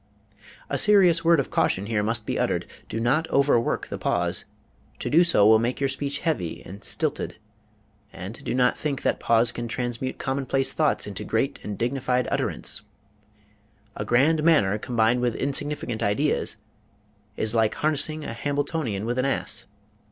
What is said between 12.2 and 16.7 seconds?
utterance. A grand manner combined with insignificant ideas